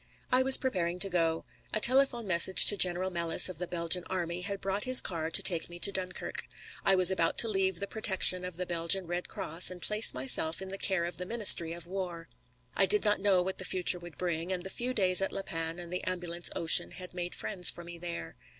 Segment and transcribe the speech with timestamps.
[0.31, 1.45] I was preparing to go.
[1.75, 5.43] A telephone message to General Melis, of the Belgian Army, had brought his car to
[5.43, 6.45] take me to Dunkirk.
[6.83, 10.59] I was about to leave the protection of the Belgian Red Cross and place myself
[10.59, 12.25] in the care of the ministry of war.
[12.75, 15.43] I did not know what the future would bring, and the few days at La
[15.43, 18.35] Panne and the Ambulance Ocean had made friends for me there.